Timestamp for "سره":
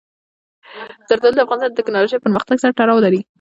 2.63-2.75